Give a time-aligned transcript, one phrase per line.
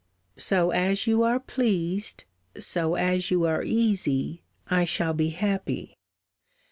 [0.37, 2.23] So as you are pleased,
[2.57, 5.95] so as you are easy, I shall be happy.